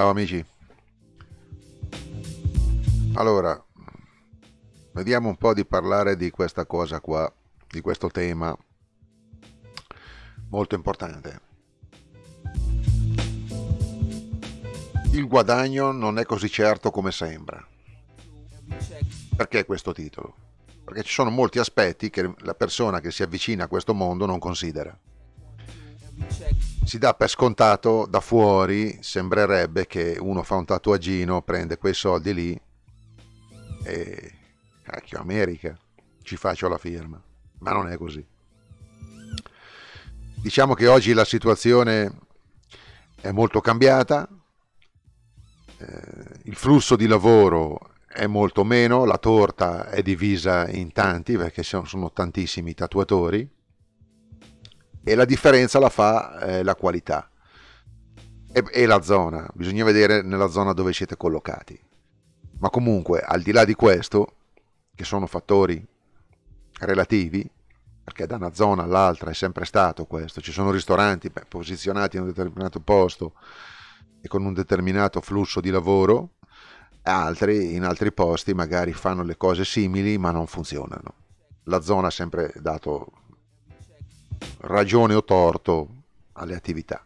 [0.00, 0.42] Ciao amici.
[3.16, 3.62] Allora,
[4.92, 7.30] vediamo un po' di parlare di questa cosa qua,
[7.68, 8.56] di questo tema
[10.48, 11.40] molto importante.
[15.12, 17.62] Il guadagno non è così certo come sembra.
[19.36, 20.34] Perché questo titolo?
[20.82, 24.38] Perché ci sono molti aspetti che la persona che si avvicina a questo mondo non
[24.38, 24.98] considera.
[26.90, 32.34] Si dà per scontato da fuori, sembrerebbe che uno fa un tatuagino, prende quei soldi
[32.34, 32.60] lì
[33.84, 34.32] e
[34.82, 35.78] cacchio America,
[36.20, 37.22] ci faccio la firma.
[37.60, 38.26] Ma non è così.
[40.42, 42.12] Diciamo che oggi la situazione
[43.20, 44.28] è molto cambiata,
[45.76, 51.62] eh, il flusso di lavoro è molto meno, la torta è divisa in tanti perché
[51.62, 53.48] sono tantissimi tatuatori
[55.02, 57.30] e la differenza la fa eh, la qualità
[58.52, 61.78] e, e la zona, bisogna vedere nella zona dove siete collocati.
[62.58, 64.34] Ma comunque, al di là di questo,
[64.94, 65.82] che sono fattori
[66.80, 67.48] relativi,
[68.02, 72.28] perché da una zona all'altra è sempre stato questo, ci sono ristoranti posizionati in un
[72.28, 73.34] determinato posto
[74.20, 76.32] e con un determinato flusso di lavoro,
[77.02, 81.14] altri in altri posti magari fanno le cose simili ma non funzionano.
[81.64, 83.12] La zona ha sempre dato
[84.60, 85.88] ragione o torto
[86.32, 87.04] alle attività.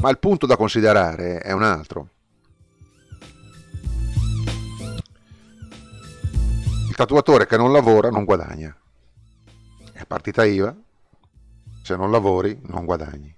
[0.00, 2.08] Ma il punto da considerare è un altro.
[6.88, 8.76] Il tatuatore che non lavora non guadagna.
[9.92, 10.74] È partita IVA,
[11.82, 13.36] se non lavori non guadagni.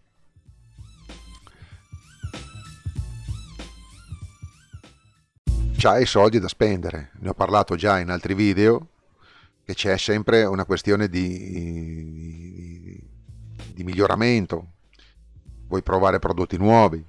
[5.77, 8.92] C'hai i soldi da spendere, ne ho parlato già in altri video,
[9.73, 11.31] che c'è sempre una questione di,
[13.73, 14.67] di miglioramento.
[15.67, 17.05] Vuoi provare prodotti nuovi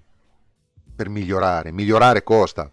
[0.95, 1.71] per migliorare.
[1.71, 2.71] Migliorare costa,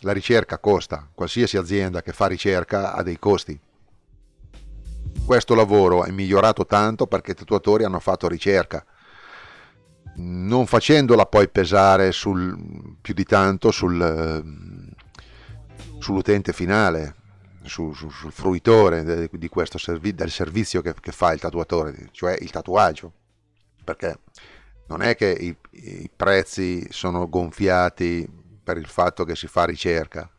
[0.00, 3.58] la ricerca costa, qualsiasi azienda che fa ricerca ha dei costi
[5.24, 8.84] questo lavoro è migliorato tanto perché i tatuatori hanno fatto ricerca,
[10.16, 14.92] non facendola poi pesare sul, più di tanto sul,
[15.98, 17.14] sull'utente finale,
[17.64, 22.36] su, su, sul fruitore di questo servi, del servizio che, che, fa il tatuatore, cioè
[22.40, 23.12] il tatuaggio,
[23.84, 24.18] perché
[24.88, 28.28] non è che i, i prezzi sono gonfiati
[28.62, 30.30] per il fatto che si fa ricerca,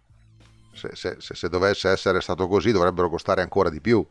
[0.74, 4.06] se, se, se, dovesse essere stato così dovrebbero costare ancora di più.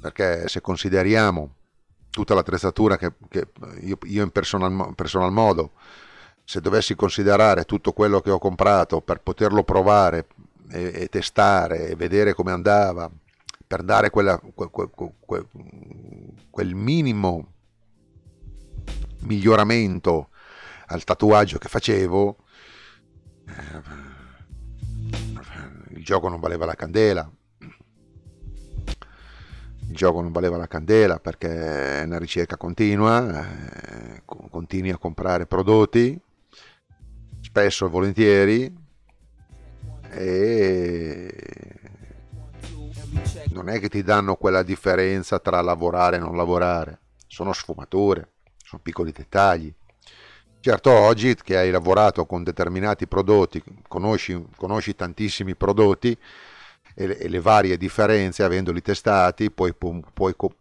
[0.00, 1.54] Perché se consideriamo
[2.10, 3.48] tutta l'attrezzatura che, che
[3.80, 5.72] io, io, in personal, personal modo,
[6.44, 10.26] se dovessi considerare tutto quello che ho comprato per poterlo provare
[10.70, 13.10] e, e testare e vedere come andava,
[13.66, 15.48] per dare quella, quel, quel,
[16.50, 17.52] quel minimo
[19.20, 20.28] miglioramento
[20.86, 22.36] al tatuaggio che facevo,
[23.48, 24.14] eh,
[25.96, 27.30] il gioco non valeva la candela.
[29.88, 35.46] Il gioco non valeva la candela perché è una ricerca continua, eh, continui a comprare
[35.46, 36.20] prodotti,
[37.40, 38.85] spesso e volentieri,
[40.10, 41.34] e
[43.50, 48.82] non è che ti danno quella differenza tra lavorare e non lavorare, sono sfumature, sono
[48.82, 49.72] piccoli dettagli.
[50.60, 56.18] Certo oggi che hai lavorato con determinati prodotti, conosci, conosci tantissimi prodotti,
[56.98, 60.02] e le, e le varie differenze, avendoli testati, poi puoi,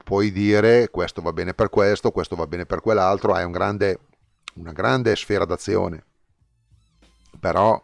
[0.03, 3.99] puoi, dire questo va bene per questo, questo va bene per quell'altro, hai un grande,
[4.55, 6.03] una grande sfera d'azione.
[7.39, 7.81] Però,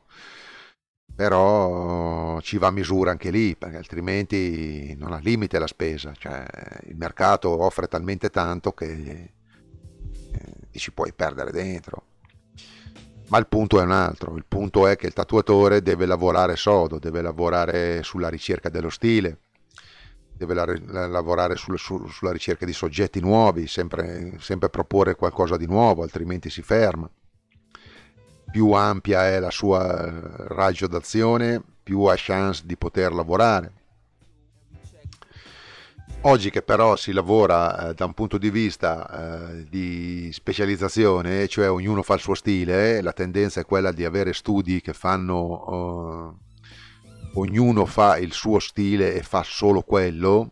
[1.22, 6.44] però ci va a misura anche lì, perché altrimenti non ha limite la spesa, cioè,
[6.86, 9.34] il mercato offre talmente tanto che
[10.32, 12.06] eh, ci puoi perdere dentro.
[13.28, 16.98] Ma il punto è un altro, il punto è che il tatuatore deve lavorare sodo,
[16.98, 19.42] deve lavorare sulla ricerca dello stile,
[20.36, 25.68] deve la, lavorare sul, su, sulla ricerca di soggetti nuovi, sempre, sempre proporre qualcosa di
[25.68, 27.08] nuovo, altrimenti si ferma.
[28.52, 33.72] Più ampia è la sua eh, raggio d'azione, più ha chance di poter lavorare.
[36.24, 39.08] Oggi che però si lavora eh, da un punto di vista
[39.50, 44.34] eh, di specializzazione, cioè ognuno fa il suo stile, la tendenza è quella di avere
[44.34, 50.52] studi che fanno, eh, ognuno fa il suo stile e fa solo quello,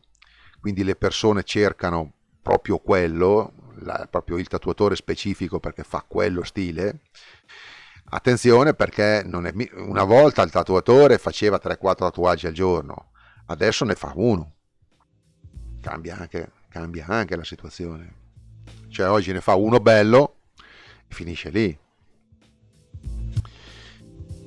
[0.62, 7.02] quindi le persone cercano proprio quello, la, proprio il tatuatore specifico perché fa quello stile.
[8.10, 9.26] Attenzione perché è,
[9.76, 13.12] una volta il tatuatore faceva 3-4 tatuaggi al giorno,
[13.46, 14.56] adesso ne fa uno
[15.80, 18.18] cambia anche, cambia anche la situazione.
[18.90, 20.38] Cioè oggi ne fa uno bello
[21.08, 21.78] e finisce lì.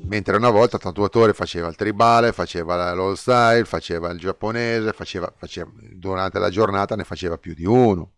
[0.05, 5.33] mentre una volta il tatuatore faceva il tribale, faceva l'all style, faceva il giapponese, faceva,
[5.35, 8.13] faceva, durante la giornata ne faceva più di uno.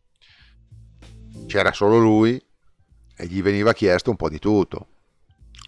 [1.46, 2.42] C'era solo lui
[3.16, 4.88] e gli veniva chiesto un po' di tutto.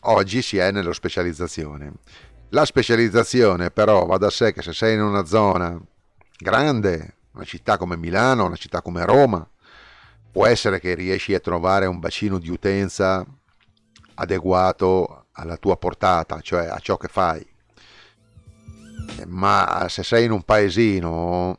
[0.08, 1.94] Oggi si è nello specializzazione.
[2.50, 5.80] La specializzazione però va da sé che se sei in una zona
[6.38, 9.48] grande, una città come Milano, una città come Roma,
[10.30, 13.26] può essere che riesci a trovare un bacino di utenza
[14.14, 17.44] adeguato alla tua portata, cioè a ciò che fai.
[19.26, 21.56] Ma se sei in un paesino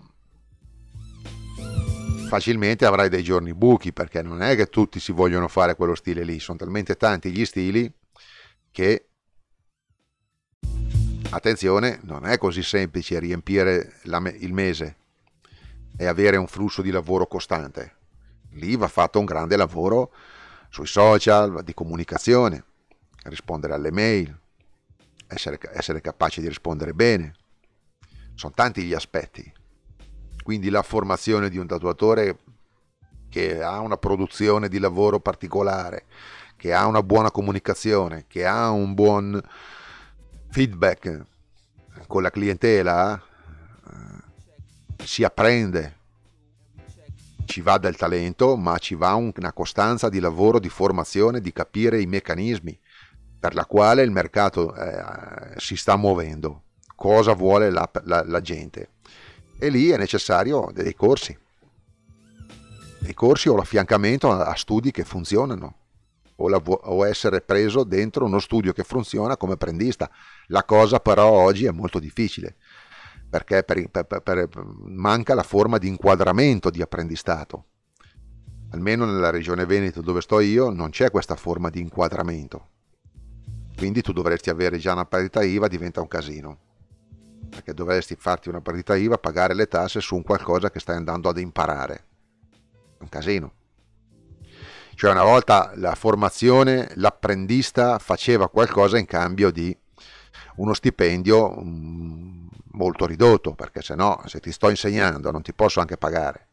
[2.29, 6.23] facilmente avrai dei giorni buchi perché non è che tutti si vogliono fare quello stile
[6.23, 7.93] lì, sono talmente tanti gli stili
[8.77, 9.07] che
[11.31, 14.97] attenzione, non è così semplice riempire la, il mese
[15.97, 17.95] e avere un flusso di lavoro costante.
[18.51, 20.13] Lì va fatto un grande lavoro
[20.69, 22.65] sui social, di comunicazione,
[23.23, 24.39] rispondere alle mail,
[25.25, 27.33] essere, essere capaci di rispondere bene.
[28.35, 29.51] Sono tanti gli aspetti.
[30.43, 32.37] Quindi la formazione di un tatuatore
[33.27, 36.05] che ha una produzione di lavoro particolare,
[36.57, 39.41] che ha una buona comunicazione, che ha un buon
[40.49, 41.25] feedback
[42.07, 45.95] con la clientela, eh, si apprende,
[47.45, 52.01] ci va del talento, ma ci va una costanza di lavoro, di formazione, di capire
[52.01, 52.77] i meccanismi
[53.39, 56.63] per la quale il mercato eh, si sta muovendo,
[56.95, 58.89] cosa vuole la, la, la gente.
[59.59, 61.37] E lì è necessario dei corsi,
[62.99, 65.75] dei corsi o l'affiancamento a studi che funzionano
[66.37, 70.09] o, la, o, essere preso dentro uno studio che funziona come apprendista.
[70.47, 72.55] La cosa però oggi è molto difficile
[73.29, 74.49] perché per, per, per,
[74.85, 77.65] manca la forma di inquadramento di apprendistato.
[78.71, 82.69] Almeno nella regione Veneto dove sto io non c'è questa forma di inquadramento.
[83.75, 86.59] Quindi tu dovresti avere già una partita IVA, diventa un casino.
[87.49, 91.29] Perché dovresti farti una partita IVA, pagare le tasse su un qualcosa che stai andando
[91.29, 92.05] ad imparare.
[92.99, 93.53] Un casino.
[94.97, 99.77] Cioè una volta la formazione, l'apprendista faceva qualcosa in cambio di
[100.55, 105.81] uno stipendio mm, molto ridotto, perché se no, se ti sto insegnando non ti posso
[105.81, 106.47] anche pagare.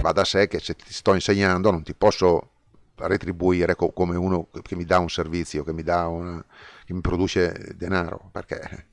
[0.00, 2.50] Va da sé che se ti sto insegnando non ti posso
[2.96, 6.44] retribuire co- come uno che mi dà un servizio, che mi, dà una,
[6.84, 8.88] che mi produce denaro, perché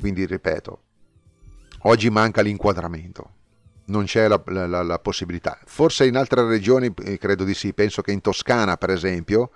[0.00, 0.82] quindi ripeto,
[1.82, 3.34] oggi manca l'inquadramento
[3.86, 5.58] non c'è la, la, la, possibilità.
[5.64, 9.50] Forse in altre regioni eh, credo di sì, penso che in Toscana per esempio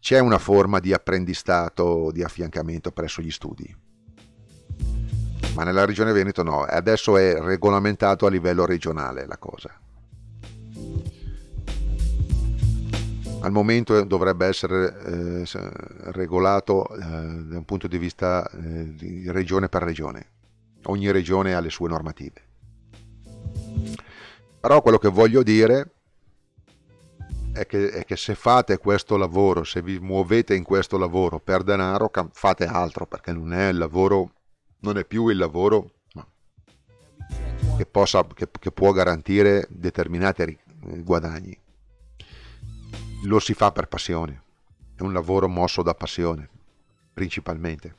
[0.00, 3.76] c'è una forma di apprendistato, di affiancamento presso gli studi.
[5.54, 9.70] Ma nella regione Veneto no, adesso è regolamentato a livello regionale la cosa.
[13.42, 15.44] Al momento dovrebbe essere eh,
[16.12, 20.26] regolato eh, da un punto di vista eh, di regione per regione.
[20.84, 22.51] Ogni regione ha le sue normative.
[24.62, 25.90] Però quello che voglio dire
[27.52, 31.64] è che, è che, se fate questo lavoro, se vi muovete in questo lavoro per
[31.64, 34.30] denaro, fate altro perché non è il lavoro,
[34.82, 35.90] non è più il lavoro
[37.76, 41.58] che, possa, che, che può garantire determinati guadagni.
[43.24, 44.42] Lo si fa per passione,
[44.96, 46.48] è un lavoro mosso da passione,
[47.12, 47.96] principalmente.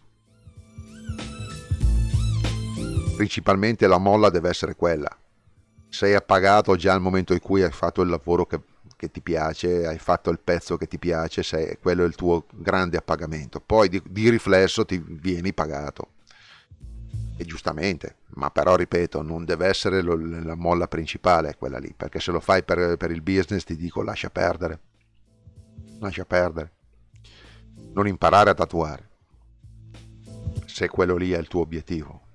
[3.18, 5.16] Principalmente la molla deve essere quella
[5.94, 8.60] sei appagato già al momento in cui hai fatto il lavoro che,
[8.96, 12.46] che ti piace, hai fatto il pezzo che ti piace, sei, quello è il tuo
[12.52, 13.62] grande appagamento.
[13.62, 16.14] Poi di, di riflesso ti vieni pagato.
[17.38, 22.20] E giustamente, ma però ripeto, non deve essere lo, la molla principale quella lì, perché
[22.20, 24.80] se lo fai per, per il business ti dico lascia perdere.
[26.00, 26.72] Lascia perdere.
[27.94, 29.10] Non imparare a tatuare,
[30.66, 32.32] se quello lì è il tuo obiettivo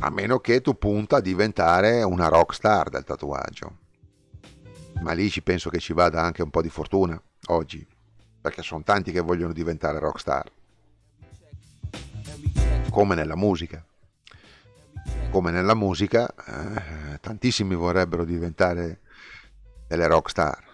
[0.00, 3.78] a meno che tu punta a diventare una rockstar del tatuaggio.
[5.00, 7.86] Ma lì ci penso che ci vada anche un po' di fortuna oggi,
[8.40, 10.50] perché sono tanti che vogliono diventare rockstar.
[12.90, 13.84] Come nella musica.
[15.30, 19.00] Come nella musica, eh, tantissimi vorrebbero diventare
[19.86, 20.64] delle rockstar,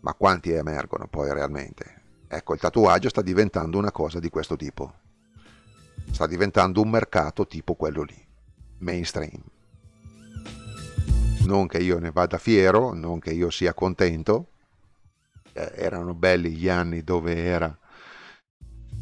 [0.00, 1.98] ma quanti emergono poi realmente?
[2.28, 4.92] Ecco, il tatuaggio sta diventando una cosa di questo tipo.
[6.10, 8.28] Sta diventando un mercato tipo quello lì
[8.80, 9.42] mainstream.
[11.46, 14.48] Non che io ne vada fiero, non che io sia contento,
[15.52, 17.76] eh, erano belli gli anni dove era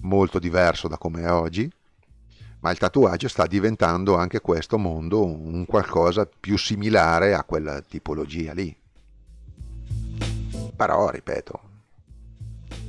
[0.03, 1.71] molto diverso da come è oggi,
[2.61, 8.53] ma il tatuaggio sta diventando anche questo mondo un qualcosa più similare a quella tipologia
[8.53, 8.75] lì.
[10.77, 11.61] Però, ripeto,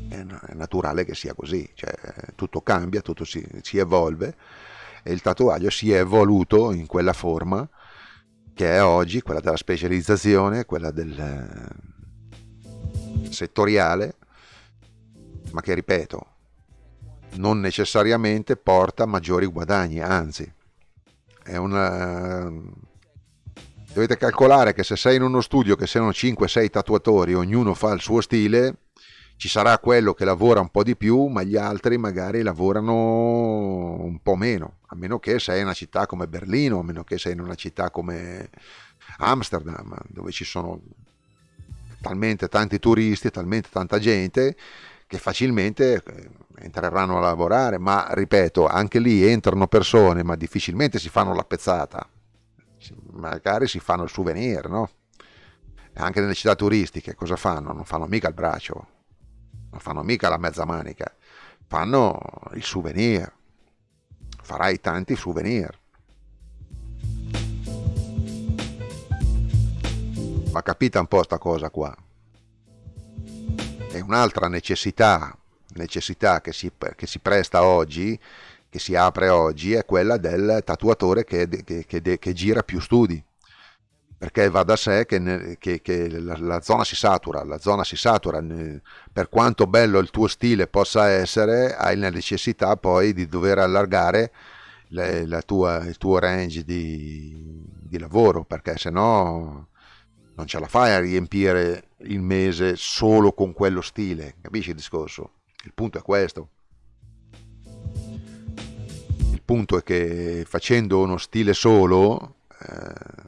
[0.10, 1.94] è, naturale che sia così, cioè,
[2.36, 4.36] tutto cambia, tutto si, si evolve
[5.04, 7.68] e il tatuaggio si è evoluto in quella forma
[8.54, 14.16] che è oggi, quella della specializzazione, quella del eh, settoriale,
[15.52, 16.26] ma che ripeto,
[17.36, 20.52] non necessariamente porta maggiori guadagni, anzi,
[21.42, 22.52] è una...
[23.94, 28.02] dovete calcolare che se sei in uno studio che siano 5-6 tatuatori, ognuno fa il
[28.02, 28.89] suo stile,
[29.40, 32.94] ci sarà quello che lavora un po' di più, ma gli altri magari lavorano
[34.04, 37.18] un po' meno, a meno che sei in una città come Berlino, a meno che
[37.18, 38.50] sei in una città come
[39.20, 40.82] Amsterdam, dove ci sono
[42.02, 44.58] talmente tanti turisti, talmente tanta gente
[45.08, 51.08] che facilmente eh, entreranno a lavorare, ma ripeto, anche lì entrano persone, ma difficilmente si
[51.08, 52.06] fanno la pezzata,
[53.12, 54.90] magari si fanno il souvenir, no?
[55.94, 57.72] Anche nelle città turistiche cosa fanno?
[57.72, 58.99] Non fanno mica il braccio,
[59.72, 61.14] non fanno mica la mezza manica,
[61.68, 62.20] fanno
[62.54, 63.32] il souvenir,
[64.42, 65.78] farai tanti souvenir.
[70.52, 71.96] Ma capita un po' sta cosa qua.
[73.92, 75.38] E un'altra necessità,
[75.76, 78.20] necessità che, si, che si presta oggi,
[78.68, 83.24] che si apre oggi, è quella del tatuatore che, che, che gira più studi
[84.20, 87.96] perché va da sé che, che, che la, la, zona si satura, la zona si
[87.96, 88.44] satura,
[89.14, 94.34] per quanto bello il tuo stile possa essere, hai la necessità poi di dover allargare
[94.90, 99.68] le, la tua, il tuo range di, di lavoro, perché se no
[100.36, 105.32] non ce la fai a riempire il mese solo con quello stile, capisci il discorso?
[105.64, 106.50] Il punto è questo.
[109.32, 112.36] Il punto è che facendo uno stile solo...
[112.68, 113.19] Eh,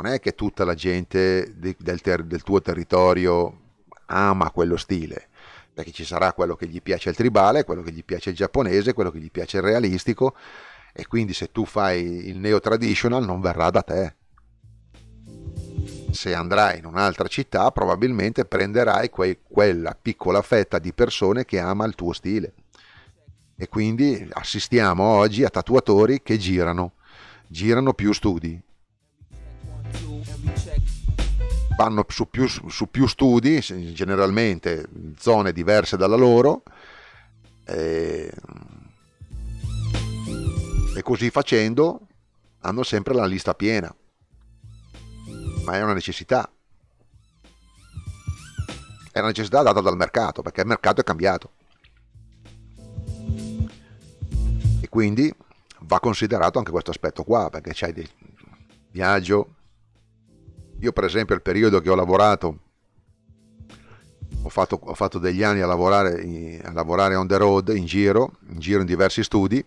[0.00, 3.58] non è che tutta la gente del, ter- del tuo territorio
[4.06, 5.28] ama quello stile,
[5.74, 8.94] perché ci sarà quello che gli piace il tribale, quello che gli piace il giapponese,
[8.94, 10.34] quello che gli piace il realistico,
[10.94, 14.14] e quindi se tu fai il neo traditional non verrà da te.
[16.10, 21.84] Se andrai in un'altra città probabilmente prenderai quei, quella piccola fetta di persone che ama
[21.84, 22.54] il tuo stile.
[23.54, 26.94] E quindi assistiamo oggi a tatuatori che girano,
[27.46, 28.60] girano più studi,
[31.80, 33.58] vanno su più, su più studi,
[33.94, 36.62] generalmente zone diverse dalla loro,
[37.64, 38.30] e,
[40.94, 42.06] e così facendo
[42.60, 43.94] hanno sempre la lista piena.
[45.64, 46.52] Ma è una necessità.
[49.10, 51.52] È una necessità data dal mercato, perché il mercato è cambiato.
[54.82, 55.34] E quindi
[55.80, 58.08] va considerato anche questo aspetto qua, perché c'hai dei
[58.90, 59.54] viaggio
[60.80, 62.58] io per esempio il periodo che ho lavorato,
[64.42, 68.38] ho fatto, ho fatto degli anni a lavorare, a lavorare on the road, in giro,
[68.48, 69.62] in giro in diversi studi,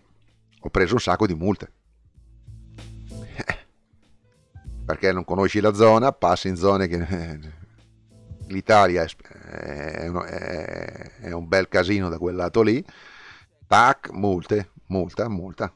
[0.59, 1.71] ho preso un sacco di multe.
[4.85, 7.61] Perché non conosci la zona, passi in zone che...
[8.47, 12.83] L'Italia è, è, è un bel casino da quel lato lì.
[13.65, 15.73] Tac, multe, multa, multa.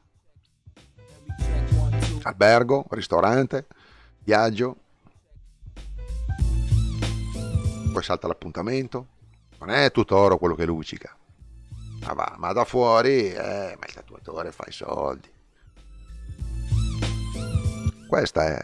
[2.24, 3.68] Albergo, ristorante,
[4.24, 4.76] viaggio,
[7.98, 9.08] poi salta l'appuntamento.
[9.60, 11.18] Non è tutto oro quello che luccica.
[12.02, 15.28] Ma va, ma da fuori, eh, ma il tatuatore fa i soldi.
[18.08, 18.64] Questa è.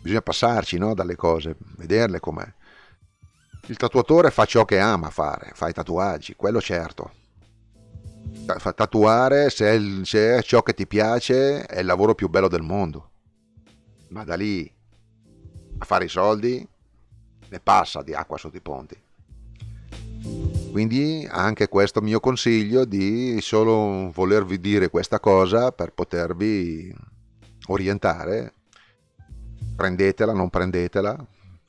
[0.00, 2.52] Bisogna passarci no, dalle cose, vederle com'è.
[3.66, 7.12] Il tatuatore fa ciò che ama fare, fa i tatuaggi, quello certo.
[8.74, 12.48] Tatuare, se è, il, se è ciò che ti piace, è il lavoro più bello
[12.48, 13.10] del mondo.
[14.08, 14.70] Ma da lì
[15.78, 16.68] a fare i soldi,
[17.48, 19.00] ne passa di acqua sotto i ponti.
[20.70, 26.92] Quindi anche questo mio consiglio di solo volervi dire questa cosa per potervi
[27.68, 28.54] orientare.
[29.76, 31.16] Prendetela, non prendetela,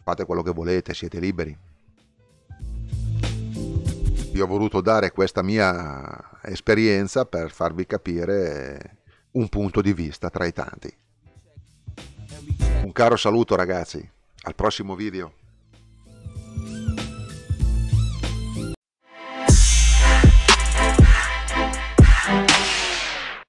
[0.04, 1.56] fate quello che volete, siete liberi.
[4.32, 8.98] Vi ho voluto dare questa mia esperienza per farvi capire
[9.32, 10.92] un punto di vista tra i tanti.
[12.84, 14.08] Un caro saluto ragazzi,
[14.44, 15.34] al prossimo video.